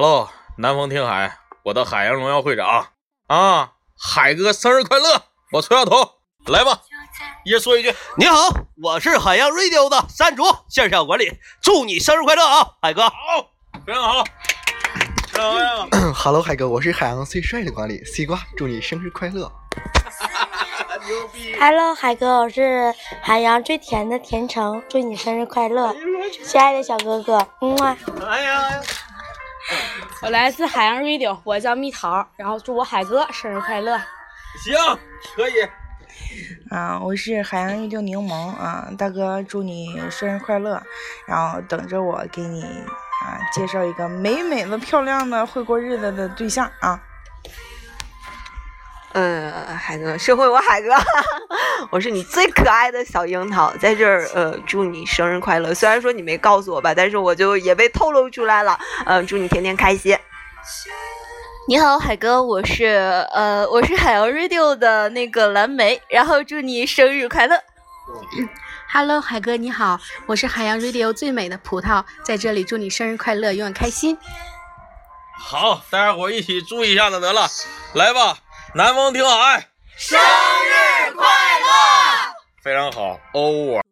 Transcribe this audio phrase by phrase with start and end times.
[0.00, 2.86] Hello，南风听海，我的海洋荣耀会长
[3.26, 5.24] 啊，海哥生日快乐！
[5.50, 6.82] 我崔小头，来吧，
[7.44, 7.92] 一人说一句。
[8.16, 8.36] 你好，
[8.80, 13.08] 我是海洋 Radio 的山竹线上管理，祝你生日快乐啊，海哥！
[13.08, 13.16] 好，
[13.84, 14.24] 非常好，
[15.32, 15.88] 非常亮。
[16.14, 19.50] Hello，海哥，我是海洋最帅的管理西瓜，祝你生日快乐！
[21.08, 25.92] 牛 逼！Hello，海哥，我是海洋最甜的甜橙，祝你生日快乐，
[26.46, 27.98] 亲爱的小哥哥，嗯啊。
[28.28, 28.80] 哎呀，
[30.22, 33.98] 我来自海洋 radio，我叫蜜桃，然后祝我海哥生日快乐。
[34.64, 34.74] 行，
[35.36, 35.52] 可以。
[36.70, 40.82] 啊，我是海洋瑞迪柠檬啊，大哥，祝你生日快乐！
[41.26, 47.00] 然后等着我给你啊介绍一个美美的、漂亮的会过日子的对象啊。
[49.18, 50.90] 呃，海哥，社会我海哥，
[51.90, 55.74] 我是你最可爱的小樱桃，在这儿呃，祝你生日快乐。
[55.74, 58.78] 虽然说你没告诉我吧，但是我就也被透露出来了。
[59.04, 60.16] 呃，祝你天天开心。
[61.66, 67.60] 你好，海哥，我是呃，我是海洋 radio 的那个蓝莓，然后祝你生日快乐。
[68.94, 74.16] Hello，海哥你好，我是海洋 radio 最美的葡萄，在这里祝你生日快乐，永远开心。
[75.36, 77.48] 好，大家伙一起注意一下子得了，
[77.94, 78.38] 来吧，
[78.78, 81.66] 南风听海，生日快乐！
[82.62, 83.82] 非常好，over。